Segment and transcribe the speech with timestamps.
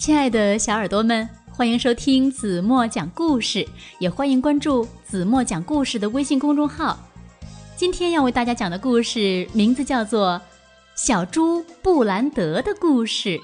[0.00, 3.68] 亲爱的小耳朵们，欢迎收听子墨讲故事，
[3.98, 6.98] 也欢迎关注子墨讲故事的微信公众号。
[7.76, 10.40] 今天要为大家讲的故事名字叫做
[11.06, 13.38] 《小猪布兰德的故事》。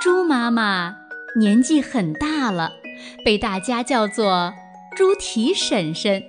[0.00, 0.96] 猪妈妈
[1.38, 2.72] 年纪很大了，
[3.24, 4.52] 被大家叫做
[4.96, 6.20] 猪蹄婶婶。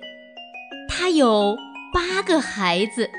[0.98, 1.54] 他有
[1.92, 3.10] 八个孩子，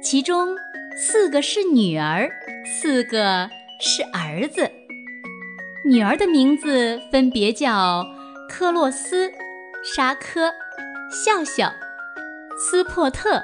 [0.00, 0.56] 其中
[0.96, 2.30] 四个是女儿，
[2.64, 3.50] 四个
[3.80, 4.70] 是儿子。
[5.84, 8.06] 女儿的名字分别叫
[8.48, 9.32] 科洛斯、
[9.82, 10.52] 沙科、
[11.10, 11.72] 笑笑、
[12.56, 13.42] 斯珀特；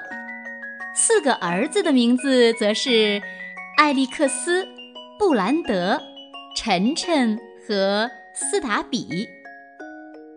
[0.95, 3.20] 四个儿子的名字则是
[3.77, 4.64] 艾利克斯、
[5.19, 6.00] 布兰德。
[6.56, 9.28] 晨晨和斯达比，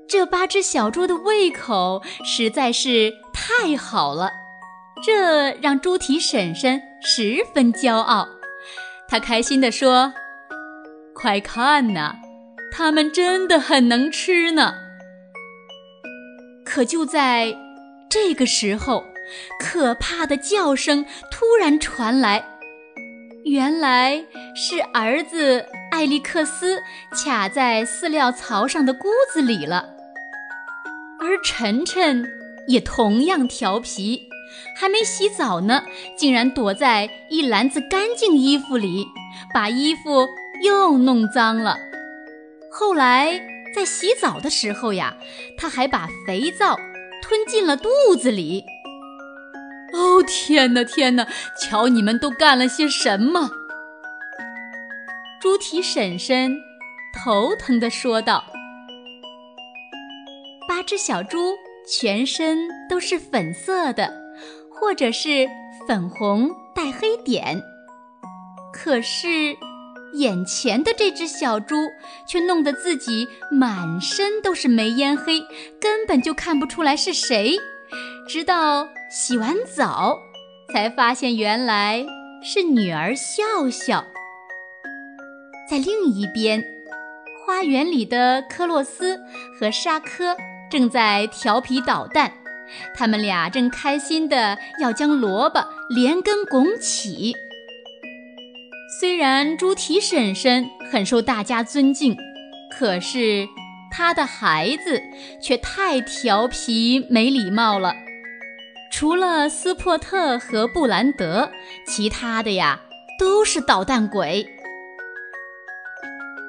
[0.07, 4.32] 这八只小猪的胃口实在是太好了，
[5.05, 8.27] 这让猪蹄婶婶十分骄傲。
[9.07, 10.13] 她开心地说
[11.13, 12.15] ：“快看呐，
[12.71, 14.76] 它们真的很能吃呢！”
[16.65, 17.55] 可就在
[18.10, 19.04] 这个时候，
[19.60, 22.45] 可怕的叫声突然传来，
[23.43, 24.23] 原来
[24.55, 25.65] 是儿子。
[25.89, 29.95] 艾利克斯卡在饲料槽上的箍子里了，
[31.20, 32.27] 而晨晨
[32.68, 34.29] 也同样调皮，
[34.79, 35.84] 还没洗澡呢，
[36.15, 39.05] 竟然躲在一篮子干净衣服里，
[39.54, 40.27] 把衣服
[40.63, 41.77] 又弄脏了。
[42.71, 43.41] 后来
[43.76, 45.18] 在洗澡的时候呀，
[45.57, 46.77] 他还把肥皂
[47.21, 48.63] 吞进了肚子里。
[49.93, 51.27] 哦，天哪，天哪！
[51.60, 53.49] 瞧你们都干了些什么！
[55.40, 56.57] 猪蹄婶婶
[57.13, 58.43] 头疼地说道
[60.68, 61.55] ：“八只小猪
[61.87, 64.13] 全身都是粉色的，
[64.69, 65.47] 或者是
[65.88, 67.61] 粉红带黑点。
[68.73, 69.55] 可是
[70.13, 71.75] 眼前的这只小猪
[72.28, 75.41] 却弄得自己满身都是煤烟黑，
[75.79, 77.57] 根本就看不出来是谁。
[78.28, 80.19] 直到洗完澡，
[80.73, 82.05] 才发现原来
[82.44, 84.03] 是女儿笑笑。”
[85.69, 86.63] 在另一边，
[87.45, 89.19] 花园里的科洛斯
[89.57, 90.35] 和沙科
[90.69, 92.31] 正在调皮捣蛋，
[92.95, 97.35] 他们俩正开心地要将萝卜连根拱起。
[99.00, 102.17] 虽然猪蹄婶婶很受大家尊敬，
[102.78, 103.47] 可是
[103.91, 105.01] 她的孩子
[105.41, 107.94] 却太调皮没礼貌了。
[108.89, 111.51] 除了斯珀特和布兰德，
[111.85, 112.81] 其他的呀
[113.19, 114.47] 都是捣蛋鬼。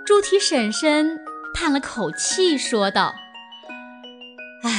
[0.06, 1.21] 猪蹄婶婶
[1.53, 3.15] 叹了口气，说道
[4.63, 4.71] ：“唉，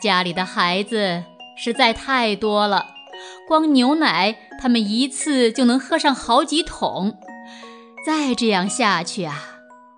[0.00, 1.24] 家里的孩子
[1.56, 2.86] 实在太多了，
[3.46, 7.18] 光牛奶他们一次就能喝上好几桶。
[8.06, 9.36] 再这样下去啊，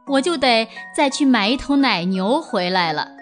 [0.06, 3.12] 我就得再去买一头奶牛回来了。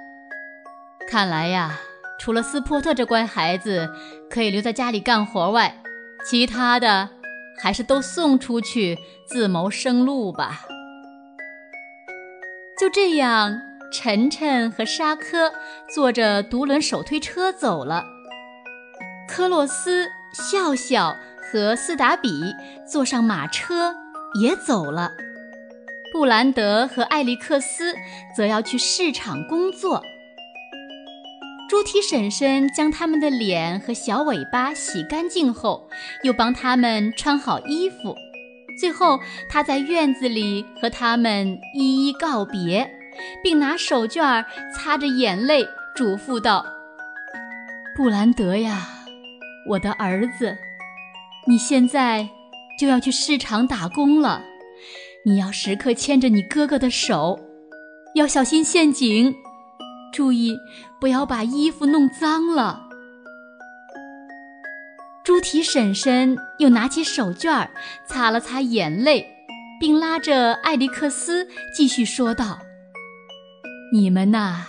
[1.09, 1.79] 看来呀，
[2.19, 3.91] 除了斯珀特这乖孩子
[4.31, 5.83] 可以留在家里干活外，
[6.29, 7.11] 其他的……”
[7.61, 8.97] 还是都送出去
[9.27, 10.61] 自谋生路吧。
[12.79, 13.61] 就这样，
[13.93, 15.53] 晨晨和沙科
[15.93, 18.05] 坐着独轮手推车走了。
[19.29, 22.29] 科洛斯、笑笑和斯达比
[22.87, 23.95] 坐上马车
[24.41, 25.13] 也走了。
[26.13, 27.95] 布兰德和艾利克斯
[28.35, 30.03] 则要去市场工作。
[31.69, 35.91] 猪蹄婶婶将他们的脸和小尾巴洗干净后，
[36.23, 38.17] 又帮他们穿好衣服。
[38.81, 39.21] 最后，
[39.51, 42.91] 她在院子里和他们一一告别，
[43.43, 46.65] 并拿手绢擦着眼泪，嘱咐道
[47.97, 48.89] ：“布兰德呀，
[49.69, 50.57] 我的儿子，
[51.47, 52.29] 你现在
[52.79, 54.43] 就要去市场打工了，
[55.25, 57.41] 你要时刻牵着你哥哥的手，
[58.15, 59.35] 要小心陷阱。”
[60.11, 60.59] 注意，
[60.99, 62.87] 不要把衣服弄脏了。
[65.23, 67.69] 猪蹄婶婶又拿起手绢
[68.07, 69.27] 擦了擦眼泪，
[69.79, 72.59] 并拉着艾利克斯继续说道
[73.93, 74.67] ：“你们呐，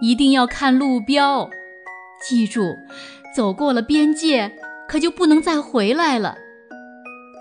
[0.00, 1.50] 一定要看路标，
[2.22, 2.76] 记住，
[3.34, 4.52] 走过了边界，
[4.88, 6.36] 可就不能再回来了。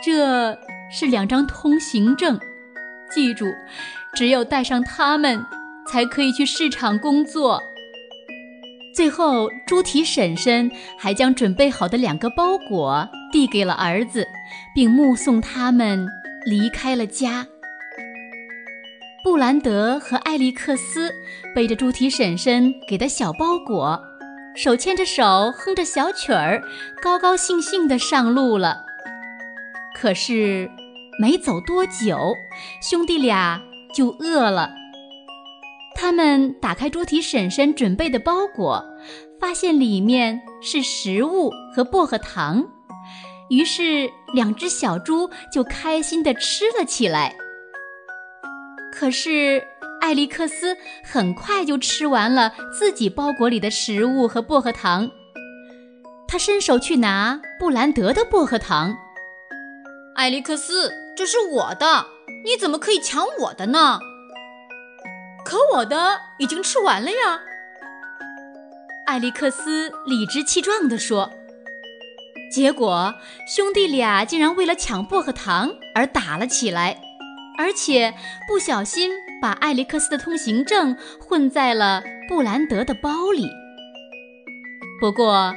[0.03, 0.57] 这
[0.91, 2.39] 是两张通行证，
[3.09, 3.45] 记住，
[4.13, 5.43] 只有带上它们。”
[5.85, 7.61] 才可以去市场工作。
[8.95, 14.25] 最后，猪蹄婶婶还将准备好的两个包裹递给了儿子，
[14.73, 16.07] 并目送他们
[16.45, 17.45] 离开了家。
[19.23, 21.15] 布兰德和艾利克斯
[21.55, 24.03] 背着猪蹄婶婶给的小包裹，
[24.53, 26.61] 手牵着手，哼着小曲儿，
[27.01, 28.83] 高高兴兴地上路了。
[29.95, 30.69] 可是
[31.21, 32.35] 没走多久，
[32.81, 33.61] 兄弟俩
[33.95, 34.73] 就饿了。
[35.95, 38.83] 他们打开猪蹄婶婶准备的包裹，
[39.39, 42.65] 发现里面是食物和薄荷糖，
[43.49, 47.37] 于是两只小猪就开心地吃了起来。
[48.95, 49.61] 可是
[50.01, 55.09] 艾利克斯很快就吃完了自己包裹里的食物和薄荷糖，
[56.27, 58.95] 他伸手去拿布兰德的薄荷糖。
[60.15, 62.05] 艾利克斯，这是我的，
[62.45, 63.99] 你怎么可以抢我的呢？
[65.43, 67.41] 可我的已经吃完了呀！
[69.07, 71.31] 艾利克斯理直气壮地说。
[72.53, 73.15] 结果
[73.47, 77.01] 兄弟俩竟然为了抢薄荷糖而打了起来，
[77.57, 78.13] 而且
[78.47, 79.11] 不小心
[79.41, 83.49] 把艾利克斯的通行证混在了布兰德的包里。
[84.99, 85.55] 不过，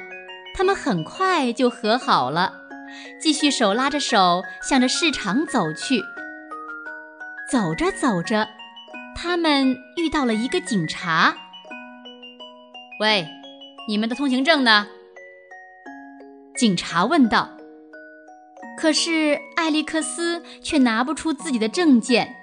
[0.55, 2.53] 他们很快就和好了，
[3.21, 6.03] 继续手拉着手向着市场走去。
[7.51, 8.49] 走着走着。
[9.19, 11.35] 他们遇到了一个警察。
[13.01, 13.27] 喂，
[13.89, 14.87] 你们的通行证呢？
[16.55, 17.57] 警察问道。
[18.77, 22.37] 可是艾利克斯却拿不出自己的证件，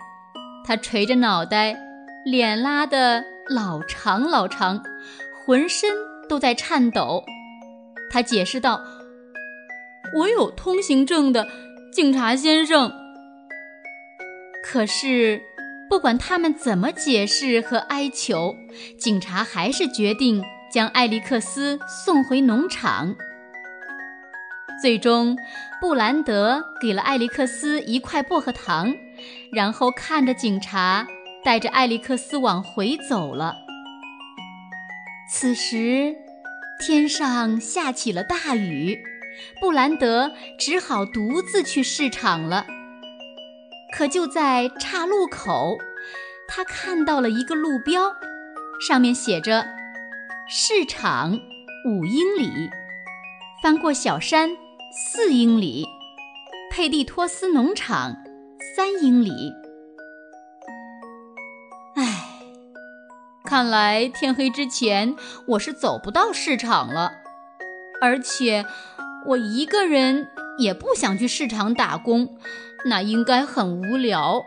[0.66, 1.78] 他垂着脑袋，
[2.26, 4.84] 脸拉得老长老长，
[5.46, 5.90] 浑身
[6.28, 7.24] 都在颤抖。
[8.12, 8.82] 他解释道
[10.18, 11.48] ：“我有通行证的，
[11.92, 12.92] 警察先生。”
[14.64, 15.42] 可是。
[15.90, 18.56] 不管他们怎么解释和哀求，
[18.98, 20.44] 警察还是决定
[20.74, 23.16] 将艾利克斯送回农场。
[24.84, 25.38] 最终，
[25.80, 28.94] 布兰德给了艾利克斯一块薄荷糖，
[29.54, 31.08] 然后看着警察
[31.42, 33.56] 带着艾利克斯往回走了。
[35.32, 36.14] 此时，
[36.82, 39.02] 天上下起了大雨，
[39.62, 42.66] 布兰德只好独自去市场了。
[43.96, 45.78] 可就在岔路口，
[46.46, 48.14] 他看到了一个路标，
[48.86, 49.66] 上面写着
[50.50, 51.40] “市场
[51.88, 52.70] 五英里，
[53.62, 54.50] 翻过小山
[54.96, 55.88] 四英里，
[56.70, 58.16] 佩蒂托斯农场
[58.76, 59.52] 三英里”。
[61.98, 62.26] 唉，
[63.44, 65.16] 看来天黑之前
[65.48, 67.12] 我是走不到市场了，
[68.04, 68.68] 而且
[69.30, 70.28] 我一个人
[70.60, 72.38] 也不想去市场打工。
[72.86, 74.44] 那应该很无聊。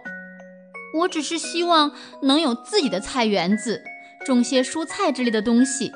[0.99, 1.91] 我只是希望
[2.23, 3.83] 能有自己的菜园子，
[4.25, 5.91] 种些蔬菜之类的东西。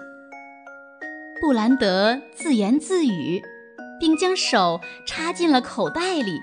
[1.41, 3.41] 布兰德自言自语，
[4.01, 6.43] 并将手插进了口袋里。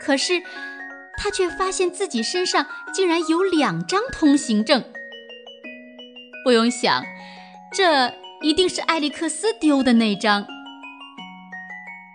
[0.00, 0.42] 可是
[1.18, 4.82] 他却发现自己身上竟然有两张通行证。
[6.44, 7.04] 不用想，
[7.72, 10.46] 这一定是艾利克斯丢的那张。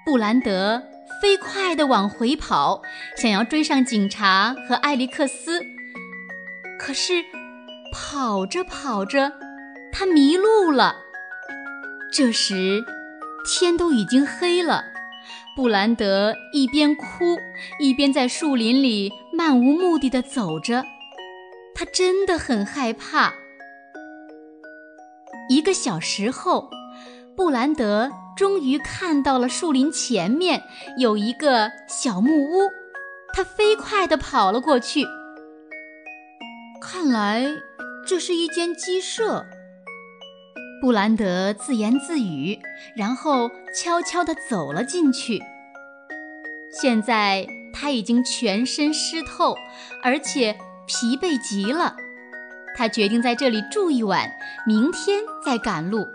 [0.06, 0.84] 布兰德。
[1.20, 2.84] 飞快地往回跑，
[3.16, 5.64] 想要追上警察和艾利克斯。
[6.78, 7.24] 可是，
[7.92, 9.32] 跑着跑着，
[9.92, 10.98] 他迷路了。
[12.12, 12.86] 这时，
[13.48, 14.84] 天都已经黑了。
[15.56, 17.38] 布兰德一边哭，
[17.80, 20.84] 一边在树林里漫无目的地走着。
[21.74, 23.34] 他真的很害怕。
[25.50, 26.70] 一个小时后，
[27.36, 28.12] 布兰德。
[28.38, 30.62] 终于看到了树林前面
[31.00, 32.70] 有一个小木屋，
[33.34, 35.04] 他飞快地跑了过去。
[36.80, 37.48] 看来
[38.06, 39.44] 这是一间鸡舍，
[40.80, 42.60] 布兰德自言自语，
[42.96, 45.42] 然后悄悄地走了进去。
[46.72, 49.56] 现在他已经全身湿透，
[50.04, 50.56] 而且
[50.86, 51.96] 疲惫极了。
[52.76, 54.32] 他决定在这里住一晚，
[54.68, 56.06] 明天再赶路。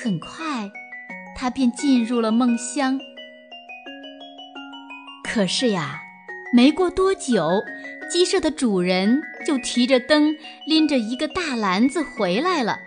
[0.00, 0.70] 很快，
[1.36, 3.00] 他便进入了梦乡。
[5.24, 6.00] 可是呀，
[6.54, 7.64] 没过多久，
[8.08, 10.36] 鸡舍的主人就提着灯，
[10.66, 12.80] 拎着一个大篮子回来了。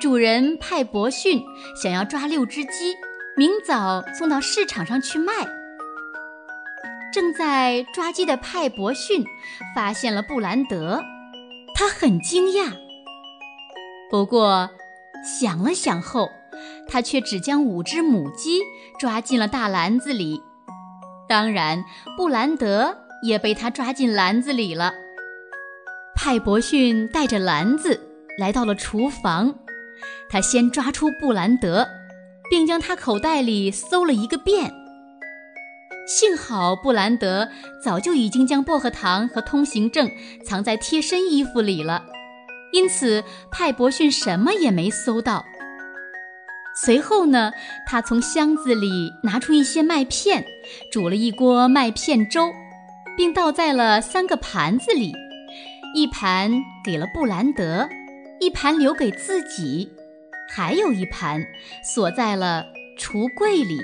[0.00, 1.42] 主人派伯逊
[1.76, 2.94] 想要抓六只鸡，
[3.36, 5.34] 明早送到市场上去卖。
[7.12, 9.26] 正在抓鸡的派伯逊
[9.74, 11.02] 发现了布兰德，
[11.74, 12.72] 他很惊讶。
[14.10, 14.70] 不过，
[15.22, 16.30] 想了想后，
[16.88, 18.62] 他却只将五只母鸡
[18.98, 20.40] 抓进了大篮子里。
[21.28, 21.84] 当然，
[22.16, 25.03] 布兰德也被他抓进篮子里了。
[26.16, 28.00] 派伯逊带着篮子
[28.38, 29.54] 来到了厨房，
[30.28, 31.86] 他先抓出布兰德，
[32.50, 34.72] 并将他口袋里搜了一个遍。
[36.06, 37.48] 幸好布兰德
[37.82, 40.10] 早就已经将薄荷糖和通行证
[40.44, 42.04] 藏在贴身衣服里了。
[42.72, 45.44] 因此派伯逊什么也没搜到。
[46.76, 47.52] 随后呢，
[47.86, 50.44] 他从箱子里拿出一些麦片，
[50.90, 52.52] 煮了一锅麦片粥，
[53.16, 55.14] 并倒在了三个盘子里，
[55.94, 56.50] 一盘
[56.84, 57.88] 给了布兰德，
[58.40, 59.88] 一盘留给自己，
[60.52, 61.40] 还有一盘
[61.84, 62.66] 锁在了
[62.98, 63.80] 橱柜里。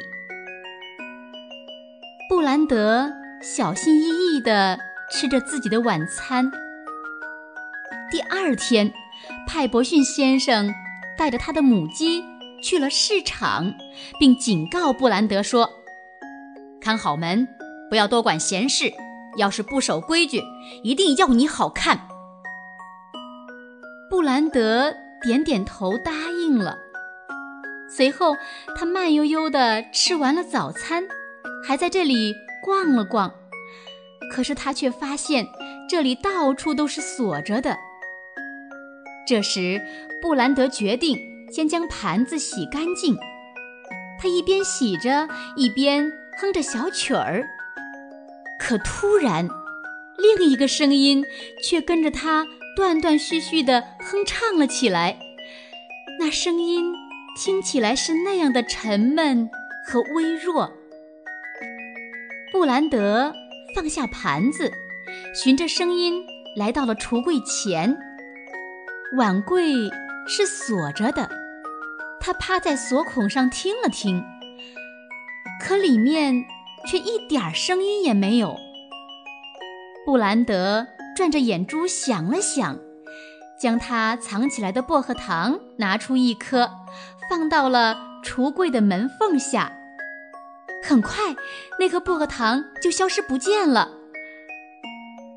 [2.29, 4.77] 布兰德小心翼翼地
[5.13, 6.51] 吃着自己的晚餐。
[8.11, 8.93] 第二天，
[9.47, 10.75] 派伯逊先生
[11.17, 12.25] 带着他的母鸡。
[12.63, 13.73] 去了市场，
[14.19, 15.71] 并警告布兰德说
[16.79, 17.49] ：“看好门，
[17.89, 18.93] 不要多管闲事。
[19.37, 20.43] 要是不守规矩，
[20.83, 22.09] 一定要你好看。”
[24.11, 26.79] 布兰德点点头答应了。
[27.89, 28.37] 随后，
[28.77, 31.05] 他慢悠悠地吃完了早餐，
[31.67, 33.33] 还在这里逛了逛。
[34.33, 35.47] 可是他却发现
[35.89, 37.77] 这里到处都是锁着的。
[39.27, 39.81] 这时，
[40.23, 41.19] 布兰德决定。
[41.53, 43.19] 先将盘子洗干净，
[44.21, 46.09] 他一边洗着，一边
[46.39, 47.45] 哼着小曲儿。
[48.61, 49.49] 可突然，
[50.19, 51.25] 另一个声音
[51.65, 55.19] 却跟着他断断续续地哼唱了起来。
[56.21, 56.93] 那声音
[57.35, 59.49] 听起来是那样的沉闷
[59.87, 60.71] 和微弱。
[62.53, 63.33] 布兰德
[63.75, 64.71] 放下盘子，
[65.35, 66.23] 循着声音
[66.55, 67.97] 来到了橱柜前。
[69.17, 69.73] 碗柜
[70.29, 71.31] 是锁着的。
[72.21, 74.23] 他趴在锁孔上听了听，
[75.59, 76.45] 可里面
[76.87, 78.57] 却一点声音也没有。
[80.07, 82.79] 布兰德转着眼珠想了想，
[83.61, 86.71] 将他藏起来的薄荷糖拿出一颗，
[87.29, 89.73] 放到了橱柜的门缝下。
[90.83, 91.37] 很快，
[91.79, 93.91] 那颗薄荷糖就消失不见了。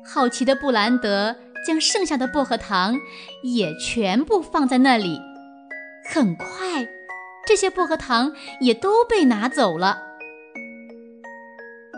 [0.04, 1.36] 好奇的布兰德
[1.66, 2.94] 将剩下的薄荷糖
[3.42, 5.20] 也全部放在那里。
[6.10, 6.86] 很快，
[7.46, 10.13] 这些薄荷糖也都被拿走了。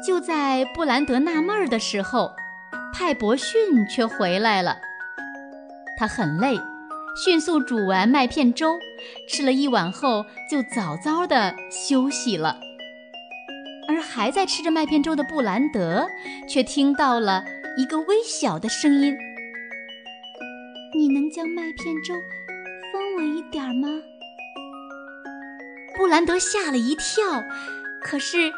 [0.05, 2.35] 就在布兰德纳闷儿的时候，
[2.93, 4.79] 派伯逊却回来了。
[5.99, 6.59] 他很累，
[7.25, 8.79] 迅速煮完麦片粥，
[9.29, 12.59] 吃了一碗后就早早的休息了。
[13.89, 16.09] 而还在吃着麦片粥的布兰德，
[16.49, 17.45] 却听到了
[17.77, 19.17] 一个微小的声音
[20.95, 22.15] ：“你能将麦片粥？”
[22.93, 23.89] 分我一点吗？
[25.97, 27.43] 布兰德吓了一跳，
[28.03, 28.53] 可是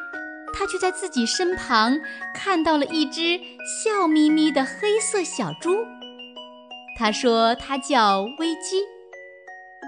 [0.52, 1.98] 他却在自己身旁
[2.34, 3.40] 看到了一只
[3.84, 5.84] 笑眯眯的黑色小猪。
[6.98, 8.82] 他说他叫危机。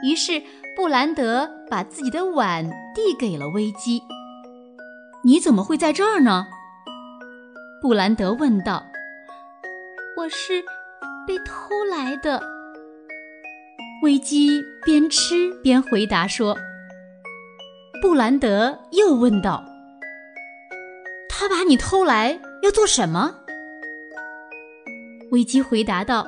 [0.02, 0.42] 于是
[0.76, 4.02] 布兰德把自己的碗递给了危机。
[5.24, 6.46] 你怎么会在这儿呢？
[7.82, 8.86] 布兰德问道。
[10.16, 10.62] 我是
[11.26, 12.42] 被偷来的。
[14.02, 16.56] 危机边吃边回答说
[18.00, 19.62] ：“布兰德又问道
[21.40, 23.36] ：‘他把你偷来要做什么？’
[25.32, 26.26] 危机回答道：‘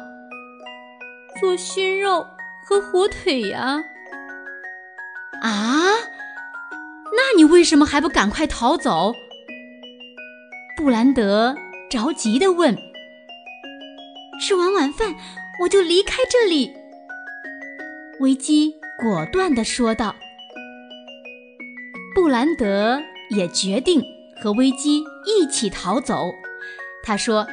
[1.38, 2.26] 做熏肉
[2.64, 3.84] 和火腿呀。’
[5.42, 5.84] 啊，
[7.12, 9.12] 那你为什么还不赶快逃走？”
[10.78, 11.54] 布兰德
[11.90, 12.74] 着急的问。
[14.40, 15.14] “吃完晚饭
[15.62, 16.72] 我就离开这里。”
[18.20, 20.16] 维基果断的说道
[22.16, 24.02] ：“布兰德也决定
[24.42, 26.32] 和危机一起逃走。”
[27.04, 27.46] 他说：“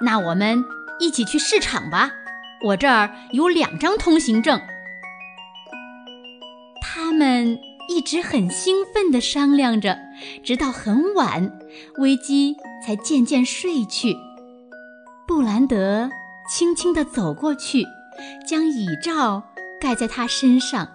[0.00, 0.64] 那我们
[1.00, 2.12] 一起去市场吧，
[2.66, 4.60] 我这儿有两张通行证。”
[6.80, 9.98] 他们一直很兴奋地商量着，
[10.44, 11.58] 直到很晚，
[11.98, 14.16] 危机才渐渐睡去。
[15.26, 16.10] 布兰德
[16.48, 17.84] 轻轻地走过去。
[18.46, 19.42] 将椅罩
[19.80, 20.88] 盖在他身上，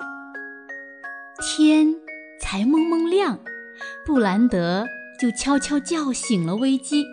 [1.41, 1.95] 天
[2.39, 3.39] 才蒙蒙亮，
[4.05, 4.87] 布兰德
[5.19, 7.05] 就悄悄叫醒了危机。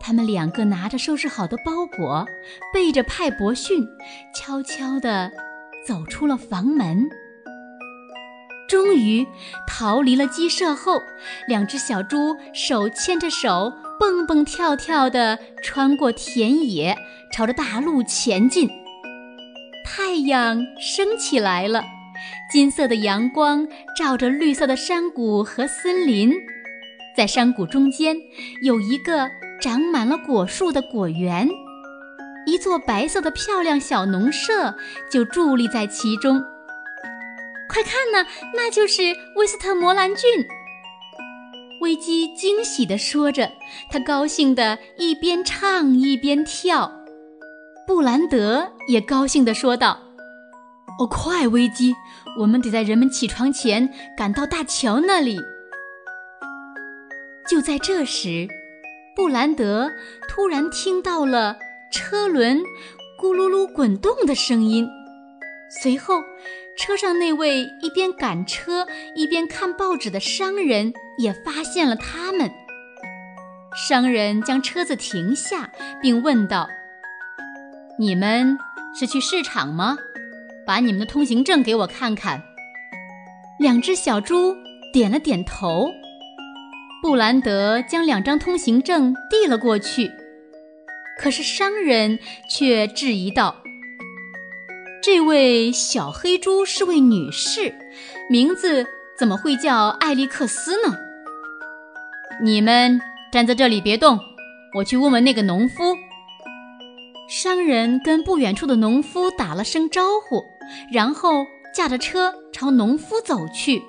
[0.00, 2.26] 他们两个拿着收拾好的包裹，
[2.74, 3.88] 背着派伯逊，
[4.34, 5.30] 悄悄地
[5.86, 7.08] 走出了房门。
[8.68, 9.26] 终于
[9.66, 11.00] 逃离了鸡舍后，
[11.46, 16.96] 两只小猪手牵着手，蹦蹦跳跳地穿过田野，
[17.32, 18.68] 朝着大路前进。
[19.84, 21.84] 太阳升起来了，
[22.50, 26.32] 金色的阳光照着绿色的山谷和森林，
[27.16, 28.16] 在山谷中间
[28.62, 31.48] 有一个长满了果树的果园，
[32.46, 34.74] 一座白色的漂亮小农舍
[35.10, 36.42] 就伫立在其中。
[37.68, 39.02] 快看呐，那就是
[39.36, 40.28] 威斯特摩兰郡！
[41.80, 43.50] 危机惊喜地说着，
[43.90, 46.92] 他高兴地一边唱一边跳。
[47.86, 49.98] 布兰德也高兴地说道
[50.98, 51.94] ：“哦，快，危机！
[52.38, 55.40] 我们得在人们起床前赶到大桥那里。”
[57.48, 58.48] 就在这时，
[59.16, 59.90] 布兰德
[60.28, 61.56] 突然听到了
[61.90, 62.60] 车轮
[63.20, 64.88] 咕噜噜滚动的声音，
[65.82, 66.22] 随后，
[66.78, 72.50] 车上那位一边赶车一边看报纸的商人也发现了他们。
[73.88, 75.70] 商人将车子停下，
[76.00, 76.68] 并问道
[77.98, 78.56] ：“你们
[78.94, 79.98] 是去市场吗？
[80.66, 82.42] 把你们的通行证给我看看。”
[83.58, 84.56] 两只小猪
[84.92, 85.90] 点了点头。
[87.02, 90.10] 布兰德将两张通行证递了过去，
[91.20, 93.56] 可是商人却质疑道
[95.02, 97.74] ：“这位小黑猪是位女士，
[98.30, 98.86] 名字
[99.18, 100.96] 怎么会叫艾利克斯呢？”
[102.42, 103.00] 你们。
[103.32, 104.20] 站在这里别动，
[104.74, 105.96] 我去问问那个农夫。
[107.30, 110.44] 商人跟不远处的农夫打了声招呼，
[110.92, 113.82] 然后驾着车朝农夫走去。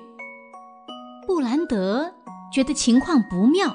[1.26, 2.12] 布兰德
[2.52, 3.74] 觉得情况不妙，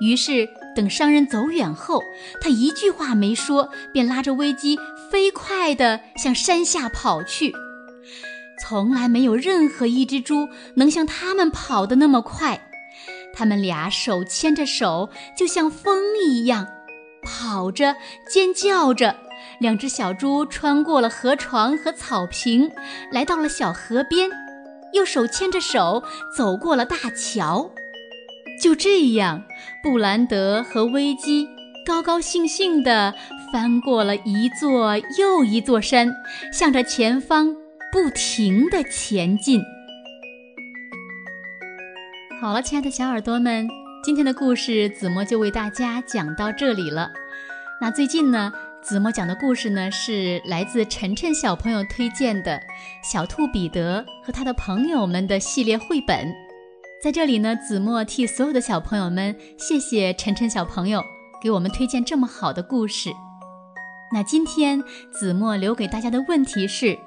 [0.00, 2.02] 于是等商人走远后，
[2.40, 4.78] 他一句话没说，便拉着危机
[5.10, 7.52] 飞快地向山下跑去。
[8.60, 12.60] 从来没有任何一只猪能像他们跑得那么快。
[13.34, 16.66] 他们俩手牵着手，就像风一样，
[17.22, 17.96] 跑着，
[18.28, 19.16] 尖叫着。
[19.58, 22.70] 两只小猪穿过了河床和草坪，
[23.10, 24.30] 来到了小河边，
[24.92, 26.02] 又手牵着手
[26.36, 27.70] 走过了大桥。
[28.60, 29.42] 就这样，
[29.82, 31.48] 布兰德和危基
[31.86, 33.12] 高高兴兴地
[33.52, 36.14] 翻过了一座又一座山，
[36.52, 37.54] 向着前方
[37.90, 39.60] 不停地前进。
[42.40, 43.68] 好了，亲爱的小耳朵们，
[44.04, 47.10] 今天的故事子墨就为大家讲到这里了。
[47.80, 52.58] 那最近呢，子墨讲的故事呢是来自晨晨小朋友推荐的
[53.08, 56.26] 《小兔彼得和他的朋友们》的系列绘本。
[57.00, 61.00] 在这里呢，子墨替所有的小朋友们谢谢晨晨小朋友
[61.40, 63.10] 给我们推荐这么好的故事。
[64.12, 66.98] 那今天子墨留给大家的问题是。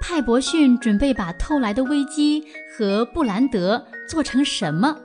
[0.00, 4.96] 派伯逊准备把偷来的危机和布兰德做成什么？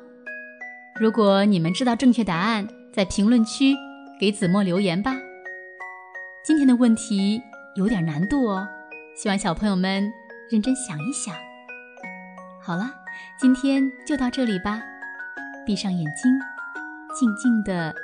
[0.99, 3.73] 如果你们知道正确答案，在评论区
[4.19, 5.15] 给子墨留言吧。
[6.45, 7.41] 今天的问题
[7.73, 8.67] 有点难度哦，
[9.15, 10.11] 希望小朋友们
[10.49, 11.33] 认真想一想。
[12.61, 12.91] 好了，
[13.39, 14.83] 今天就到这里吧，
[15.65, 16.37] 闭上眼睛，
[17.17, 17.95] 静静的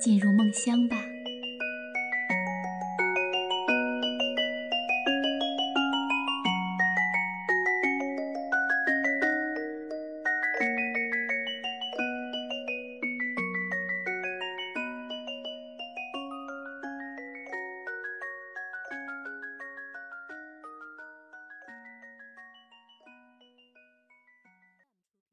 [0.00, 0.96] 进入梦乡吧。